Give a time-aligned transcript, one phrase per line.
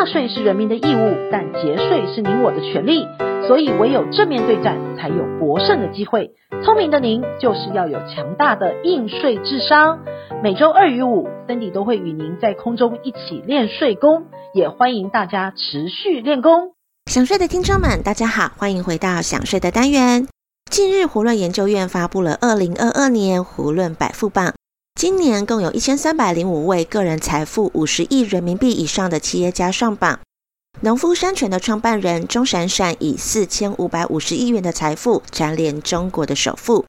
[0.00, 3.06] 纳税是人民的义务，但节税是您我的权利。
[3.46, 6.30] 所以唯有正面对战，才有博胜的机会。
[6.64, 9.98] 聪明的您，就是要有强大的应税智商。
[10.42, 16.72] 每周二与五，Cindy 都会与您在空中一起练税功，也欢迎大家持续练功。
[17.04, 20.28] 想税的听众们，大家好，欢迎回到想税的单元。
[20.70, 24.54] 近日，胡润研究院发布了二零二二年胡润百富榜，
[24.94, 30.20] 今年共有一千三百零五位个人财富五十亿人民币以上的企业家上榜。
[30.82, 36.84] 农夫山泉的创办人钟闪闪以四千五百五十亿元的财富蝉联中国的首富，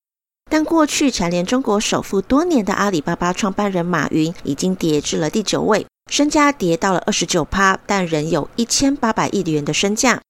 [0.49, 10.21] 但过去蝉联中国首富多年的阿里巴巴创办人马云已经跌至了第九位，身家跌到了二十九趴，但仍有一千八百亿元的身价。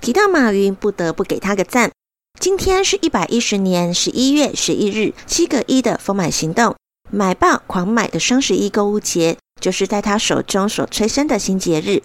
[0.00, 1.90] 提到马云，不得不给他个赞。
[2.38, 6.74] 今天是一百一十年十一月十一日，七个一的丰满行动，
[7.10, 12.02] 买爆狂买的双十一购物节，就是在他手中所催生的新节日。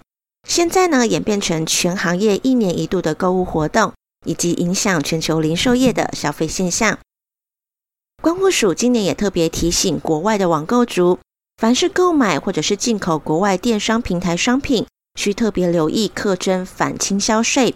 [0.48, 3.92] 现在呢，演变成全行业一年一度的购物活动，
[4.24, 6.98] 以及影响全球零售业的消费现象。
[8.22, 11.18] 关务署今年也特别提醒国外的网购族，
[11.56, 14.86] 凡是购买或者是进口国外电商平台商品，
[15.16, 17.74] 需特别留意课征反倾销税。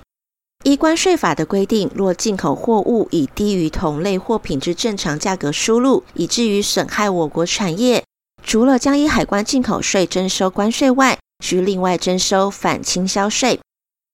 [0.66, 8.02] 依关税法的规定，若进口货物以低于同类货品之正常价格输入，以至于损害我国产业，
[8.42, 13.60] 除了将依海关进口税征收关税外，需另外征收反倾销税。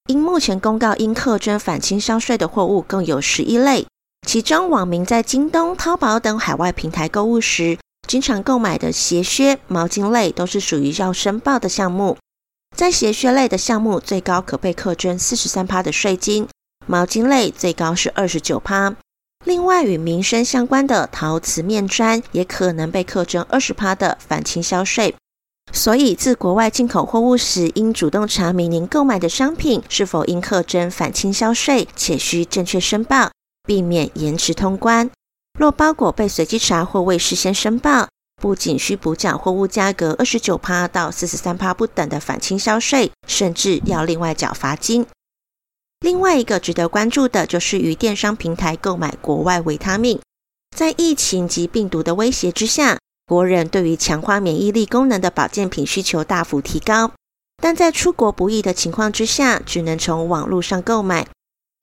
[0.09, 3.87] 因目前公告应课征反倾销税的货物共有十一类，
[4.29, 12.19] 其中网民在京东、淘宝等海外平台购物时，经常购买的鞋靴、毛巾类都是属于要申报的项目。
[12.75, 16.47] 在鞋靴类的项目，最高可被课征四十三趴的税金；
[16.87, 18.97] 毛巾类最高是二十九趴。
[19.45, 25.15] 另外，与民生相关的陶瓷面砖也可能被课征二十趴的反倾销税。
[25.73, 33.31] 所以，自国外进口货物时，应主动查明您购买的商品是否应课征反倾销税，且需正确申报，
[33.67, 35.11] 避免延迟通关。
[35.59, 38.09] 若包裹被随机查或未事先申报，
[38.43, 45.07] 不仅需补缴货物价格二十九趴到四十三趴不等的反倾销税，甚至要另外缴罚金。
[46.01, 50.19] 另外一个值得关注的就是于电商平台购买国外维他命，
[50.77, 52.99] 在疫情及病毒的威胁之下。
[53.27, 57.13] 国人对于强化免疫力功能的保健品需求大幅提高，
[57.63, 61.29] 但在出国不易的情况之下，只能从网络上购买。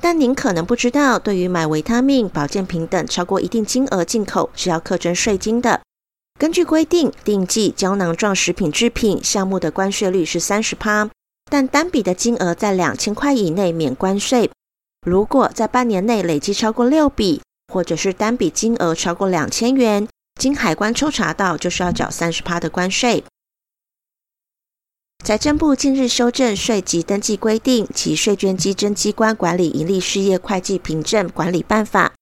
[0.03, 5.79] 但您可能不知道，对于买维他命、保健品等超过一定金额进口是要课征税金的。
[6.39, 11.09] 根据规定，錠剂胶囊状食品制品项目的关税率是三十趴，
[11.51, 14.49] 但单笔的金额在两千块以内免关税。
[15.05, 17.41] 如果在半年内累计超过六笔，
[17.73, 20.07] 或者是单笔金额超过两千元。
[20.39, 23.25] 经海关抽查到，就是要缴三十趴的关税。
[25.25, 32.13] 财政部近日修正税籍登记规定及税捐稽征机关管理营利事业会计凭证管理办法，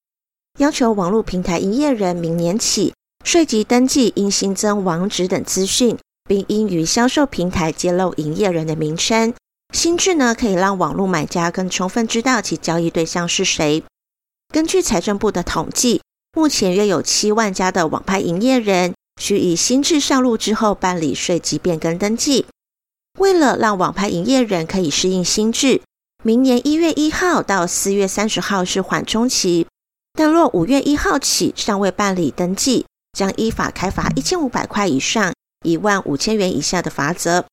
[0.57, 2.95] 要求网络平台营业人明年起
[3.27, 5.97] 税籍登记应新增网址等资讯，
[6.29, 9.33] 并应于销售平台揭露营业人的名称。
[9.73, 13.83] 新制呢，可以让网络买家更充分知道其交易对象是谁。
[14.53, 16.01] 根据财政部的统计。
[16.33, 22.45] 目前约有七万家的网拍营业人需以新制上路之后办理税籍变更登记。
[23.17, 25.81] 为了让网拍营业人可以适应新制，
[26.23, 29.65] 明年一月一号到四月三十号是缓冲期。
[30.13, 32.85] 但若五月一号起尚未办理登记，
[33.17, 35.33] 将依法开罚一千五百块以上
[35.65, 37.45] 一万五千元以下的罚则。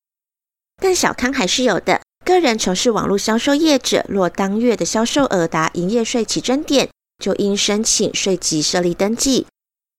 [0.79, 6.89] 但小康还是有的，个人从事网络销售业者，若当月的销售额达营业税起征点。
[7.17, 9.47] 就应申请税籍设立登记，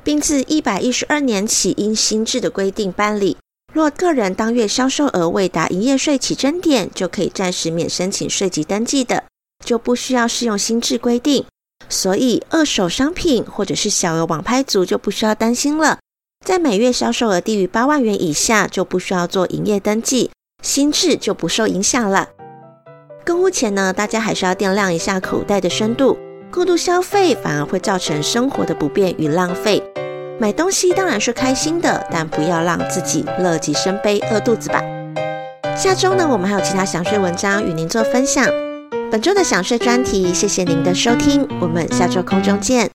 [0.04, 3.38] 并自一百一十二年起因新制的规定办理。
[3.72, 9.24] 若个人当月销售额未达营业税起征点，就可以暂时免申请税籍登记的，
[9.64, 11.46] 就不需要适用新制规定。
[11.88, 15.98] 所以二手商品或者是小额网拍族就不需要担心了，
[16.44, 20.30] 在每月销售额低于八万元以下，就不需要做营业登记，
[20.62, 22.28] 心智就不受影响了。
[23.24, 26.16] 购物前呢，大家还是要掂量一下口袋的深度。
[26.52, 29.82] 过度消费反而会造成生活的不便与浪费。
[30.38, 34.82] 买东西当然是开心的，但不要让自己乐极生悲，饿肚子吧。
[35.76, 38.46] 下周呢，我们还有其他详细文章与您做分享。
[39.10, 42.95] 本周的想睡专题，谢谢您的收听，我们下周空中见。